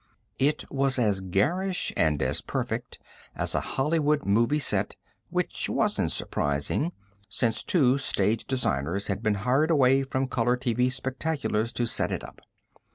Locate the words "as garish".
0.97-1.93